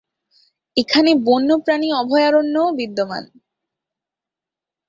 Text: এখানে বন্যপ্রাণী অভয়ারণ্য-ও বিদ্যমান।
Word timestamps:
এখানে 0.77 1.11
বন্যপ্রাণী 1.27 1.89
অভয়ারণ্য-ও 1.93 2.67
বিদ্যমান। 2.71 3.23